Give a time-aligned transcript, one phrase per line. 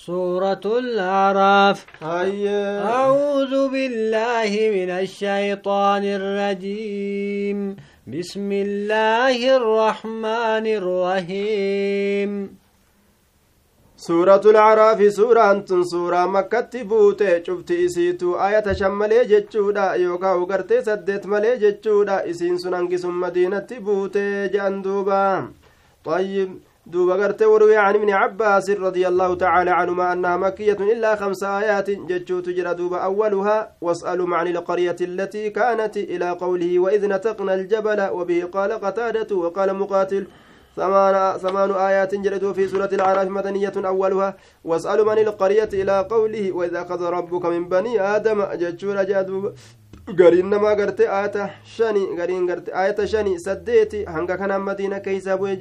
[0.00, 12.30] سورة الأعراف هيا أعوذ بالله من الشيطان الرجيم بسم الله الرحمن الرحيم
[13.96, 21.26] سورة العراف سورة أنتن سورة مكة بوتة شفت إسيتو آية شمالي جتشودا يوكا وغرتي سدت
[21.26, 25.48] مالي جتشودا إسين سننقس مدينة بوتة جاندوبا
[26.04, 26.50] طيب
[26.91, 31.89] دوبا غرتي وروي عن ابن عباس رضي الله تعالى عنهما أنها مكية إلا خمس آيات
[31.89, 38.43] جتشو تجرى دوبا أولها واسألوا عن القرية التي كانت إلى قوله وإذ نتقنا الجبل وبه
[38.51, 40.27] قال قتادة وقال مقاتل.
[40.75, 44.37] ثمان ثمان آيات جلدوا في سورة الأعراف مدنية أولها.
[44.63, 48.43] واسألوا من القرية إلى قوله وإذا أخذ ربك من بني آدم.
[48.61, 49.51] جتشورا جادوا
[50.19, 55.55] gariin namaa garte aayata shani gariin garte aayata shani saddeeti hanga kanaan madiina keeysaa bu'e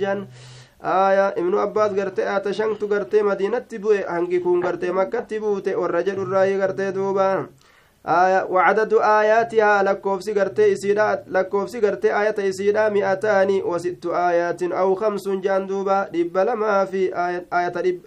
[0.82, 6.02] aya ibnu abbaas garte aayata shantu gartee madiinatti bu'e hangi kun gartee makkatti buute warra
[6.02, 7.48] jedhurraayii gartee duuba
[8.04, 16.38] آياتها لكوفسي غرتي إسيدا لكوفسي غرتي آية إسيدا مئتان وست آيات أو خمس جاندوبا دب
[16.38, 18.00] لما في آية آية دب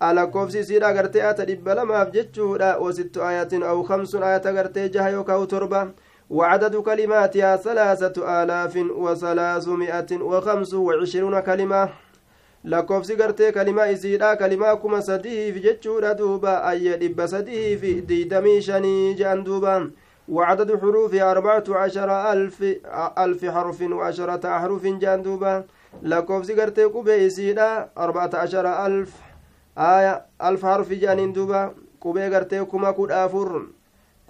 [0.00, 5.46] lakkoofsi isiidha gartee ata dhibba lamaaf jechuudha wasittu aayatin aw kamsun ayata gartee jaha yookaa
[5.46, 5.88] torba
[6.30, 11.88] وعدد كلماتها ثلاثة آلاف وثلاثمائة وخمس وعشرون كلمة
[12.64, 19.44] lakkoofsi gartee kalimaa isiidha kalimaa kuma sadiif jechuudha duuba ayya dhibba sadiif diidamii shanii je'an
[19.44, 19.74] duuba.
[20.28, 22.62] وعدد حروفها أربعة عشر ألف
[23.18, 25.64] ألف حرف وعشرة أحرف جاندوبا
[26.02, 29.12] لكوف سيغرتي قبي سيدا أربعة عشر ألف
[29.78, 33.66] آية ألف حرف جانين دوبا قبي غرتي كما كود أفر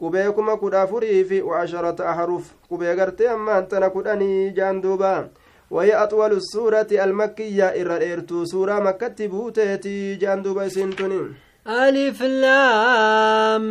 [0.01, 5.29] قبي كما كود أفري وعشرة أحرف قبي غرتي أما أنتنا كوداني جاندوبا
[5.75, 11.21] وهي أطول السورة المكية إرى إرتو سورة مكة بوتيتي جاندوبا سنتني
[11.69, 13.65] ألف لام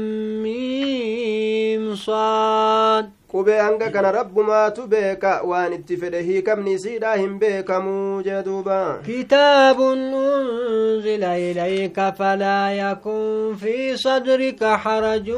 [0.43, 3.09] ميم صاد.
[3.33, 9.81] Qubee hanga kana rabbumaatu beeka waan itti fedhe hiikamni isiidha hin beekamuu jee duuba كتاب
[9.81, 15.29] أنزل إليك فلا يكن في صدرك حرج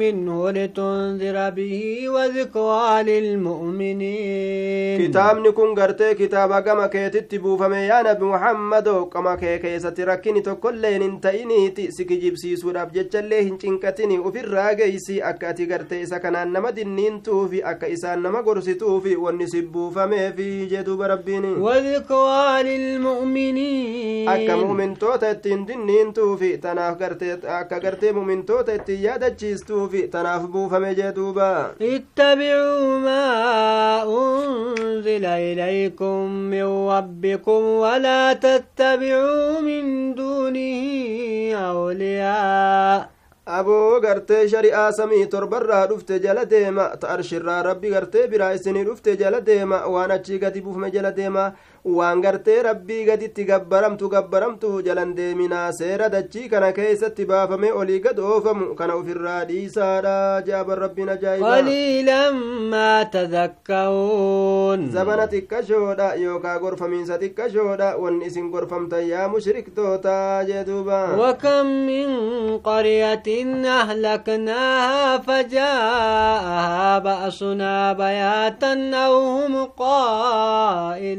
[0.00, 9.06] منه لتنذر به وذكرى للمؤمنين kitaabni kun gartee kitaaba gama keetitti buufame yaa nabi muhammado
[9.12, 15.48] qama kee keessatti rakkini tokkolleen hin ta'iniiti si kijibsiisuudhaaf jechallee hin cinqatini ufirraa geeysi akka
[15.52, 16.72] ati gartee isa kanaan nama
[17.10, 25.66] dinniintuufi akka isaan nama gorsituufi wanni si buufameefi jeduuba rabbiin وذكرى للمؤمنين akka mumintoota ittiin
[25.66, 33.26] dinniintuufi tanaaf gartee akka gartee mumintoota ittiin yaadachiistuufi tanaaf buufame jeduuba اتبعوا ما
[34.02, 43.10] أنزل إليكم من ربكم ولا تتبعوا من دونه أولياء
[43.58, 49.40] aboo gartee shari'aa samii torbarraa dhufte jala deema ta'arshirraa rabbi gartee biraa isinii dhufte jala
[49.50, 51.44] deema waan achii gadi buufame jala deema
[51.96, 58.18] waan gartee rabbii gaditti gabbaramtu gabbaramtu jalan deeminaa seera dachii kana keessatti baafame olii gad
[58.32, 60.16] oofamu kana ufirraa dhiisaadha
[60.48, 62.30] jaaban rabbiin ajaa'iba قليلا
[62.70, 71.00] ما تذكرون zabana xiqqashoodha yookaa gorfamiinsa xiqqashoodha wanni isin gorfamtan yaa mushriktoota jee duuba
[73.40, 81.10] قرية أهلكناها فجاءها بأسنا بياتا أو هم قائلون.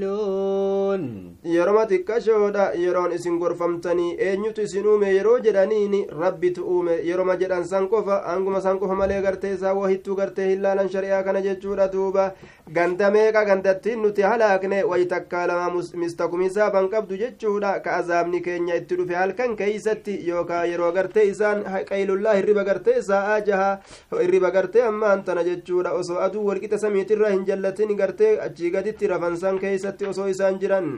[1.44, 7.88] Yeroma xiqqashoodha yeroon isin gorfamtanii eenyutu isin uume yeroo jedhaniini rabbitu uume yeroma jedhan san
[7.90, 12.25] qofa hanguma san qofa malee gartee isaa wahittuu gartee hin laalan shari'aa kana jechuudha duuba
[12.75, 18.75] ganda meeqa gandattiin nuti halaakne wayi takkaa lama mistakumisaa ban qabdu jechuudha ka azaabni keenya
[18.81, 23.72] itti dhufe halkan keeysatti yookaa yeroo gartee isaan qaylullaa hirriba gartee isaa jaha
[24.22, 29.59] hirriba gartee ammaan tana jechuudha osoo aduu walqixa samiitirra hin jallatin gartee achii gaditti rafansan
[29.66, 30.91] keeysatti osoo isaan jiran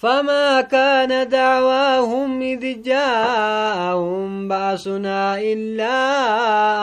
[0.00, 5.96] فما كان دعواهم إذ جاءهم بأسنا إلا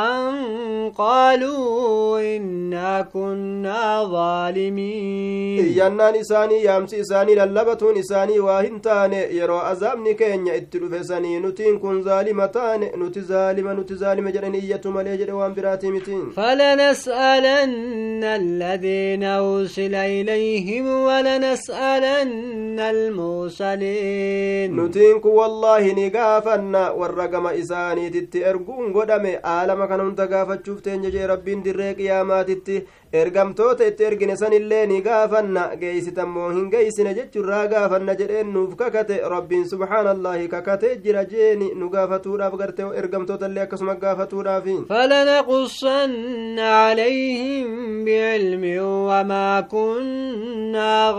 [0.07, 10.47] أن قالوا إنا كنا ظالمين ينا نساني يامس إساني للبة نساني واهنتان يرو أزام نكين
[10.47, 19.23] يأتل فساني نتين كن ظالمتان نتي ظالم نتي ظالم جرنية مليجر وامبراتي متين فلنسألن الذين
[19.23, 24.71] أرسل إليهم ولنسألن المرسلين
[25.21, 31.27] kun wallaahi ni gaafanna warra gama isaaniititti erguun godhame aalama kana hunda gaafachuuf teenya jee
[31.33, 32.75] rabbiin dirree qiyaamaatitti
[33.13, 35.63] ergamtoota itti ergine sanillee ni gaafanna.
[35.81, 39.21] Geeysitammoo hin geeysine jechurraa gaafanna jedheen nuuf kakate.
[39.35, 41.71] Rabbiin subhaanallaahi kakatee jira jeeni.
[41.75, 48.79] Nu gaafatuudhaaf garte ergamtoota akkasuma gaafatuudhaafi falanaqussanna calayhim bicilmin
[49.09, 51.13] wamaa kunnaa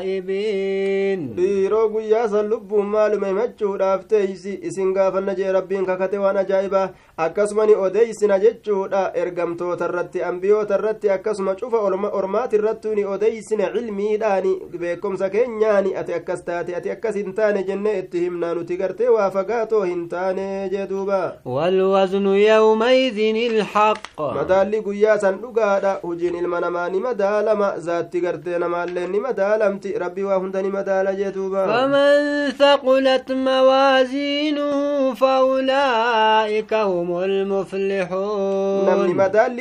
[0.00, 4.58] gaa'ibiin dhiiroo guyyaa san lubbuun maaluma himachuudhaaf teeysi.
[4.62, 9.10] Isin gaafanna jee rabbiin kakate waan ajaa'ibaa akkasuma ni odeeysina jechuudha.
[9.14, 10.22] Ergamtoota irratti
[10.60, 11.78] ambiyoota irratti akkasuma cufa
[12.12, 17.98] ormaati irrattuu ni odeeysina cilmiidhaani beekomsa keenyaani ati akkas taate ati akkas hin taane jenne
[17.98, 23.98] itti himnaa nuti gartee waa fagaatoo hin taane jee duuba walwaznu yawmaidin ilhaq
[24.34, 30.22] madaalli guyyaa san dhugaadha hujiin ilma namaa ni madaalama zaatti gartee namaallee ni madaalamti rabbii
[30.22, 39.56] waa hunda ni madaala jee duuba faman thaqulat mawaaziinuhu faulaa'ika hum المفلحون نمني مدال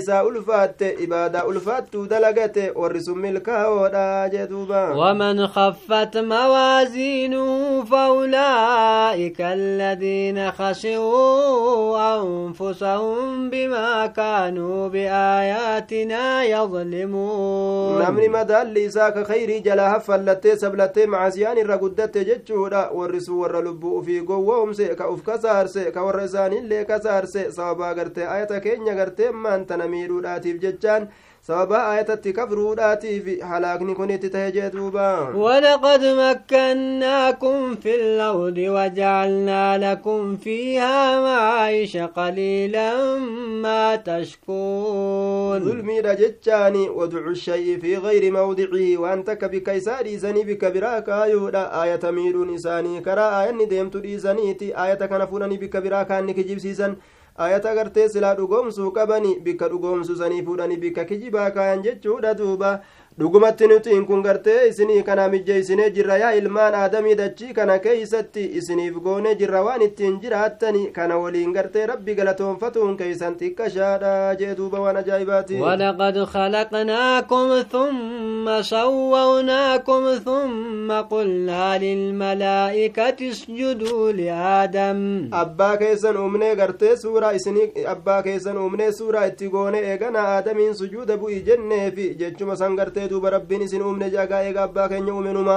[0.00, 10.50] خير إساء إساء ألفات إبادة ألفات دلقت ورسم الكهودا جدوبا ومن خفت موازينه فأولئك الذين
[10.50, 18.02] خسروا أنفسهم بما كانوا بآياتنا يظلمون.
[18.02, 25.14] نمني مدال إساء خير جلاها فلتي سبلتي معسيان الرقدت ججودا ورسو ورلبو في قوهم سيكا
[25.14, 31.08] أفكسار سيكا ورزاني illee kasaarse sababaa gartee ayata keenya gartee maantana miidhuudhaatiif jechaan
[31.48, 35.08] sababa ayatatti kafruudhaatiif halaakni kun itti tahe jee duuba.
[35.34, 43.18] ولقد مكناكم في الأرض وجعلنا لكم فيها معايش قليلا
[43.64, 51.08] ما تشكون ظلمي جتشاني ودع الشيء في غير موضعه وأنت بك إساري زني بك براك
[51.08, 53.42] آيودا آية ميرون إساني كرا.
[53.42, 56.96] آية نديمت إيزانيتي آية كنفونني بك براك أنك جيبسيسا
[57.36, 62.80] ayata gartee silaa dhugoomsuu qabani bikka dhugoomsuu sanii fuudhani bikka kijibaa kaayan jechuudha duuba
[63.20, 68.94] dhugumatti nutiin kun gartee isinii kana mijjeeysinee jirra yaa ilmaan aadamii dachii kana keeysatti isiniif
[69.06, 74.96] goonee jirra waan ittiin jiraattani kana waliin gartee rabbi galatoonfatuun keeysan xiqqashaadha jee duuba waan
[75.02, 87.32] ajaa'ibaati ولقد خلقناكم ثم سووناكم ثم قلنا للملائكة اسجدوا لآدم abbaa keessan uumnee gartee suuraa
[87.32, 93.08] isinii abbaa keessan uumnee suuraa itti goone eegana aadamiin sujuuda bu'i jenneefi jechuma san gartee
[93.10, 95.56] duuba rabbiin isin uumne jagaa eega abbaa keenya uumenuma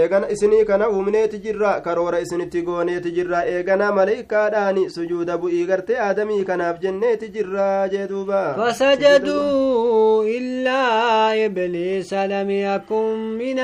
[0.00, 6.44] eegana isinii kana uumneeti jirra karoora isinitti gooneeti jirra eegana maleeykaadhaani sujuuda bu'ii gartee aadamii
[6.50, 10.82] kanaaf jenneeti jirra jee duuba فسجدوا إلا
[11.46, 13.58] إبليس لم يكن من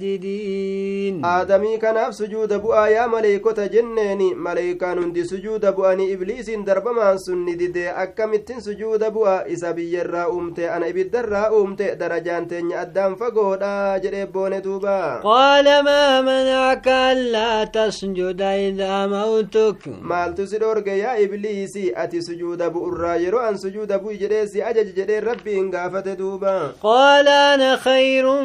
[0.00, 7.56] الساجدين aadamii kanaaf sujuuda bu'aa yaa maleeykota jenneeni maleeykaan hundi sujuuda bu'anii ibliisiin darbamaan sunni
[7.58, 14.26] didee akkamittin sujuuda bu'a isa biyyarraa uumte ana ibiddarraa uumte darajaan teenya addaan fagoodha jedhee
[14.26, 14.96] boone duuba
[15.40, 23.48] قال ما منعك ألا تسجد إذا موتك؟ ما تسرق يا إبليس أتي سجود أبو الراجر
[23.48, 26.72] أن سجود أبو جريس أجج جري ربي إن قافت دوبا.
[26.82, 28.42] قال أنا خير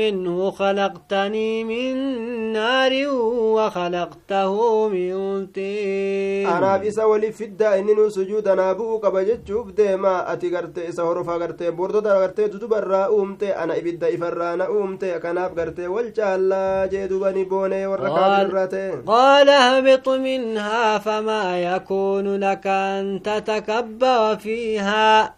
[0.00, 1.94] منه خلقتني من
[2.52, 2.92] نار
[3.56, 6.46] وخلقته من طين.
[6.46, 11.02] أنا بيسا ولي في الدا إنه سجود أنا أبوك بجد شوب ما أتي قرت إسا
[11.04, 12.78] حروفا قرت بردو در قرت تدوبا
[13.62, 16.21] أنا إبدا إفرانا أمتي أكناب قرت والجا
[19.06, 25.34] قال اهبط منها فما يكون لك أن تتكبر فيها.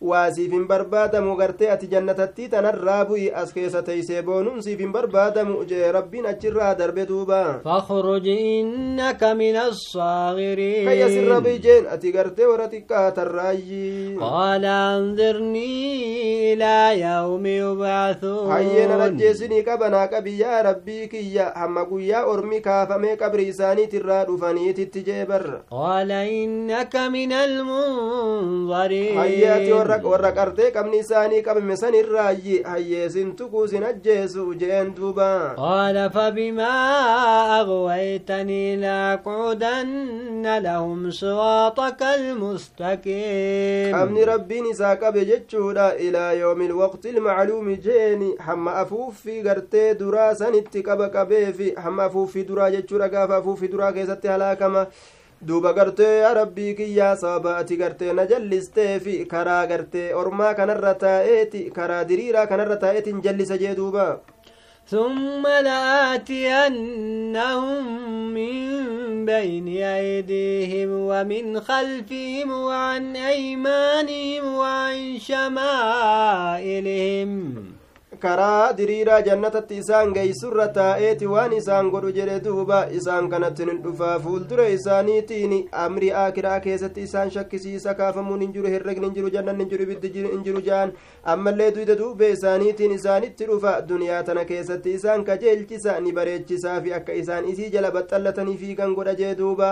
[0.00, 5.64] Waasiif hin barbaadamu gartee ati jannatatti tanarraa bu'i as keessa teeysee boonuun siif hin barbaadamu
[5.72, 12.68] jee rabbiin achirraa darbe duuba فاخرج إنك من الصاغرين kayya sirra biijeen ati gartee warra
[12.72, 22.60] xiqqaatarraayyi قال أنظرني إلى يوم يبعثون hayyeena ajjeesinii qabanaa qabiyyaa rabbii kiyya hamma guyyaa ormi
[22.60, 25.60] kaafamee qabri isaaniitirraa dhufaniititti jee barra
[27.12, 29.72] من المنظرين hayyee ati
[30.04, 36.74] warra qartee qabni isaanii qabame sanirraayyi hayyeesin tuquu sin ajjeesu jeen duuba قال فبما
[37.60, 48.34] أغويتني لأقعدن لهم صراطك المستقيم qabni rabbiin isaa qabe jechuudha ilaa yoomi ilwaqti ilmacluumi jeeni
[48.46, 54.28] hamma afuuffii gartee duraa sanitti qaba qabeefi hamma afuuffii duraa jechuudha gaafa afuuffii duraa keessatti
[54.28, 54.86] halaakama
[55.48, 61.62] duuba gartee yaa rabbii kiyyaa sababa ati gartee na jallisteefi karaa gartee ormaa kanarra taa'eeti
[61.78, 64.08] karaa diriiraa kanarra taa'eetiin jallisa jee duuba
[64.90, 65.46] ثم
[66.70, 67.84] لآتينهم
[68.34, 68.60] من
[69.26, 75.18] بين أيديهم ومن خلفهم وعن أيمانهم وعن
[76.30, 77.59] شمائلهم
[78.22, 84.18] karaa diriiraa jannatatti isaan geeysurra taa'eeti waan isaan godhu jedhe duuba isaan kanatti nin dhufaa
[84.26, 89.70] fuuldura isaaniitiin amrii aakiraa keessatti isaan shakkisiisa kaafamuun hin jiru herregni hin jiru jannan hin
[89.72, 90.92] jiru ibiddi hin jiru jaan
[91.34, 97.12] ammallee duyda duube isaaniitiin isaanitti dhufa duniyaa tana keessatti isaan kajeelchisa ni bareechisaa fi akka
[97.24, 99.70] isaan isii jala baxxallatanii fiigan godha jee duuba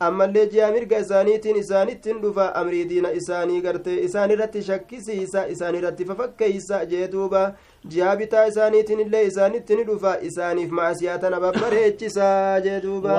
[0.00, 6.04] ammallee ji'a mirga isaaniitiin isaanittiin dhufa amrii diina isaanii gartee isaan irratti shakkisiisa isaan irratti
[6.04, 7.42] fafakkeeysa jee duuba
[7.94, 13.14] ji'a bitaa isaaniitiin illee isaanitti ni dhufa isaaniif maasiyaa tana babbareechisaa jee duuba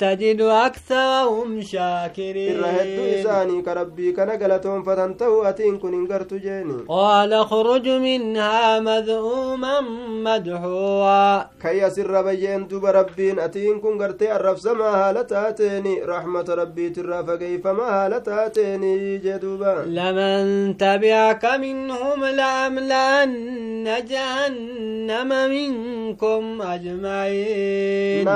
[0.00, 6.38] تجد أكثرهم شاكرين irra hedduu isaanii ka rabbii kana galatoonfatan ta'u atiin kun hin gartu
[6.38, 9.80] jeeni قال اخرج منها مذءوما
[10.24, 17.90] مدحورا kayya sirra bayyeen duba rabbiin atiin kun gartee arrabsamaa haala taateeni raxmata rabbiitirraa fageeyfamaa
[17.96, 18.92] haala taateeni
[19.24, 28.26] jee duuba لمن تبعك منهم لأملأن جهنم منكم أجمعين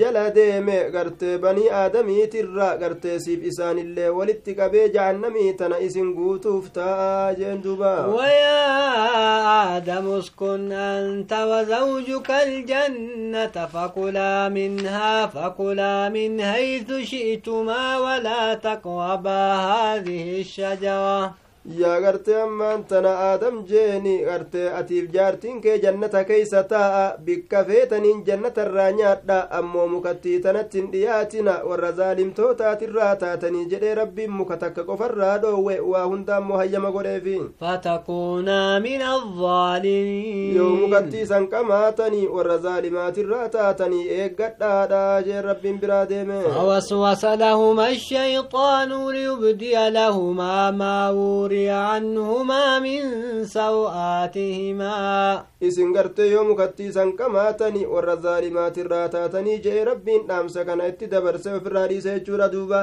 [0.00, 7.34] jala deeme gartee banii aadamiitirra gartee siif isaanillee walitti qabee jahannamii tana isin guutuuf ta'a
[7.38, 16.90] jeen duuba ويا آدم اسكن أنت وزوجك الجنة فكلا منها فكلا من حيث
[17.24, 21.43] شئتما ولا تقربا هذه الشجرة.
[21.80, 28.20] Yaa gartee ammaan tana aadam jeeni gartee atiif jaartiin kee jannata keeysa taa'a bikka feetaniin
[28.26, 35.38] jannatarraa nyaadha ammoo mukattii tanatti hin dhiyaatina warra zaalimtootaatirraa taatanii jedhee rabbiin muka takka qofarraa
[35.46, 43.48] dhoowwe waa hunda ammoo hayyama godheefi فتكونا من الظالمين yoo mukattii san qamaatanii warra zaalimaatirraa
[43.48, 51.10] taatanii eeggadhaadha jeen rabbiin biraa deeme فوسوس لهما الشيطان ليبدي لهما ما
[51.53, 53.01] وري عنهما من
[53.45, 61.07] سوآتهما isin gartee yoo mukattii san qamaatanii warra zaalimaatirraa taatanii jee rabbiin dhaamsa kana itti
[61.13, 62.79] dabarse ofirraa dhiise jechuudha duuba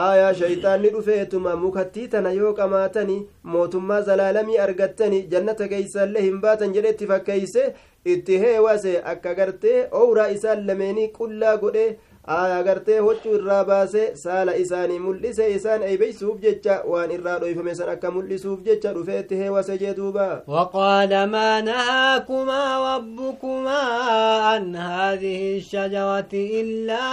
[0.00, 3.20] aayaa shayxaanni dhufeetuma mukattii tana yoo qamaatanii
[3.54, 7.64] mootummaa zalaalamii argattanii jannata keeysallee hin baatan jedhe itti fakkeeyse
[8.16, 11.86] itti heewase akka gartee owraa isaan lameenii qullaa godhe
[12.27, 17.89] aayaa gartee huccuu irraa baase saala isaanii mul'ise isaan eeybeysuuf jecha waan irraa dhoyfame san
[17.93, 22.61] akka mul'isuuf jecha dhufe itti heewase jee duuba وقال ما نهاكما
[22.95, 23.79] ربكما
[24.47, 27.03] عن هذه الشجرة إلا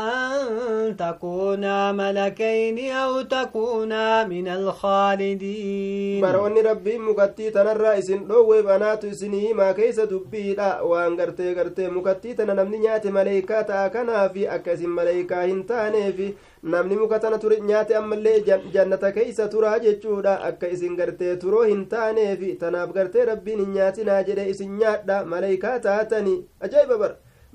[0.00, 9.40] أن تكونا ملكين أو تكونا من الخالدين baroonni rabbiin mukattii tanarraa isin dhoowwe banaatu isinii
[9.40, 13.88] himaa keeysa dubbiidha waan gartee gartee mukattii tana namni nyaate maleeykaa ta'a
[14.20, 19.48] kanaafi akka isin maleeykaa hin taaneefi namni muka tana ture nyaate ammallee jan- jannata keeysa
[19.48, 24.76] turaa jechuudha akka isin gartee turoo hin taaneefi tanaaf gartee rabbiin hin nyaatinaa jedhe isin
[24.82, 27.12] nyaadha maleeykaa taatanii ajaa'iba bar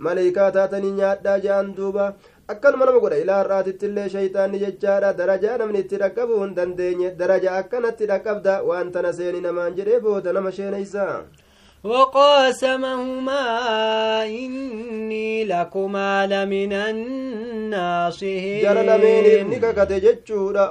[0.07, 2.13] maleeykaa taatanii nyaadhaa je'an duuba
[2.55, 8.05] akkanuma nama godha ilaa illee shayxaanni jechaadha darajaa namni itti dhaqqabuu hin dandeenye daraja akkanatti
[8.13, 11.07] dhaqqabda waan tana seeni namaan jedhee booda nama sheeneysa
[11.85, 13.45] وقاسمهما
[14.25, 18.61] إني لكما لمن الناصحين.
[18.65, 19.91] جرى لمن إنك قد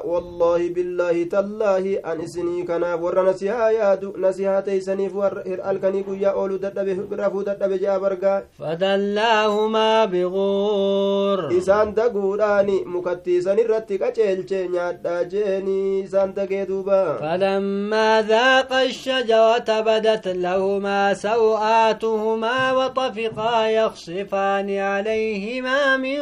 [0.05, 6.57] والله بالله تالله أن إسني كنا ورى نسيها يادو نسيها تيسني فور إرألكني قويا أولو
[6.57, 11.59] تتبه رفو تتبه جابرقا فدلاهما بغور.
[11.59, 21.04] إسان تقوراني مكتي سني رتك أجلشي نعدى جيني إسان تقيدوبا فلما ذاق الشجرة بدت لهما
[21.13, 26.21] سوآتهما وطفقا يخصفان عليهما من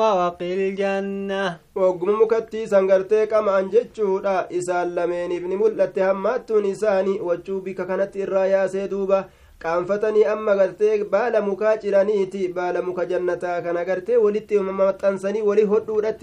[0.00, 1.58] ورق الجنة.
[1.74, 8.66] وقممك التيسان قرتيك أم عن جتشهدا إسان لمين ابن ملت همات نساني وجوبك كانت الرايا
[8.66, 9.24] سيدوبة
[9.60, 14.58] كان فتني أما قرتيك بالا مكاجرانيتي بالا مكاجرنتا كان قرتي ولتي
[15.00, 15.64] تنساني ولي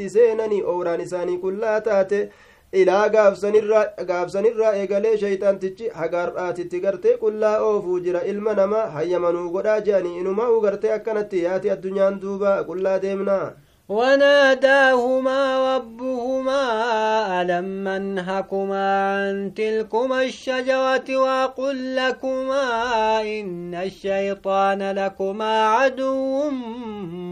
[0.07, 2.29] سيناني أوراني ساني كلاتاتي
[2.79, 10.49] ilaa gaafsanirraa eegalee shayxaantichi hagaar'aatitti gartee qullaa oofuu jira ilma namaa hayyamanuu godhaa je'anii inumaa
[10.57, 13.43] u gartee akkanatti yaati addunyaan duuba qullaa deemnaa
[13.91, 15.41] وناداهما
[15.75, 16.61] ربهما
[17.41, 22.65] ألم أنهكما عن تلكما الشجرة وأقل لكما
[23.21, 26.49] إن الشيطان لكما عدو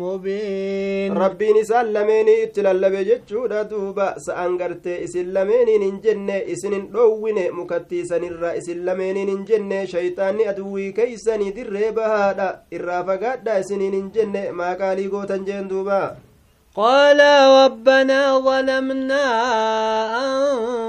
[0.02, 1.18] مبين.
[1.18, 8.78] ربي نسال لميني اتلال جتشودا دوبا سأنغرت إسن لميني ننجن إسن دوين مكتي سنر إسن
[8.86, 15.68] لميني ننجن شيطان أدوي كيسني در بهادا إرافقادا إسن ننجن ما قالي قوتا جين
[16.76, 17.20] دوبا قال
[17.66, 19.26] ربنا ظلمنا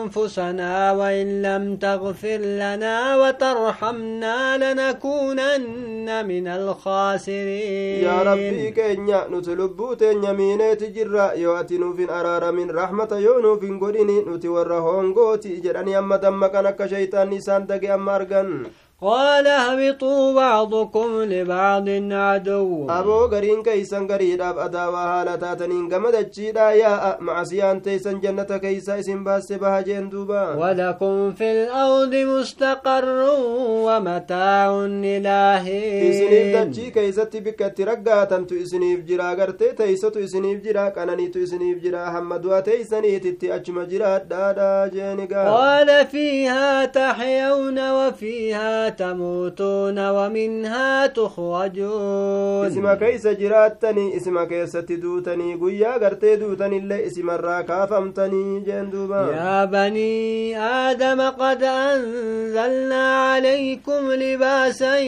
[0.03, 8.05] أنفسنا وإن لم تغفر لنا وترحمنا لنكونن من الخاسرين.
[8.05, 14.21] يا ربي كينيا نتلبو تينيا مينيت جرا يواتي نوفين أرار من رحمة يو نوفين قديني
[14.21, 18.67] نتي ورهون قوتي جراني أما دمكا نكا شيطان نسان دقي أما أرغن.
[19.03, 22.87] قال اهبطوا بعضكم لبعض عدو.
[22.91, 28.99] أبو غرين كيسن غريد أب ادا وهالا تاتنين غمد تشيدا يا معسيان تيسن جنته كيسا
[28.99, 33.27] إسم باس بها جندوبا ولكم في الأرض مستقر
[33.87, 40.89] ومتاع إلى حين دتشي كيست بك ترغا تنت اسم جرا غرت تيست اسم جرا.
[40.89, 42.05] كنني تيسني جرا.
[42.11, 44.19] حمد وتيسني تتي أجم جرا.
[44.19, 52.67] دادا جنغا قال فيها تحيون وفيها تموتون ومنها تخرجون.
[52.67, 60.59] اسم كيس جراتني اسم كيس تدوتني قويا قرتي دوتني اللي اسم الراكافمتني جندوبا يا بني
[60.59, 64.99] آدم قد أنزلنا عليكم لباسا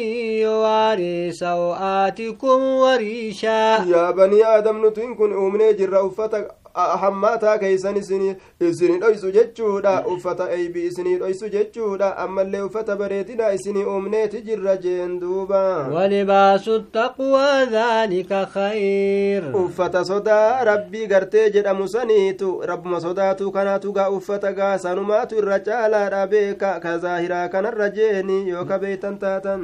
[0.42, 3.84] يواري سوآتكم وريشا.
[3.86, 10.86] يا بني آدم نتوين كن أمني جرى أفتك hammaataa keeysan isinii dhoysu jechuudha uffata eybi
[10.86, 19.42] isinii dhoysu jechuudha ammallee uffata bareedina isinii uumneeti jirra jeen duuba ولباس التقوى ذلك خير
[19.54, 26.26] uffata sodaa rabbii gartee jedhamu saniitu rabbuma sodaatu kanaatu gaa uffata gaa sanumaatu irra caalaadha
[26.26, 29.60] beeka ka zaahiraa kanarra jeeni yoo ka beeytan taatan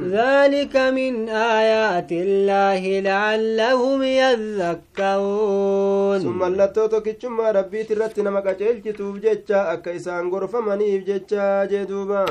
[2.12, 4.02] الله لعلهم
[4.98, 12.22] يذكرون sun mallattoo tokkichummaa rabbiit irratti nama qaceelchituuf jecha akka isaan gorfamaniif jecha jee duuba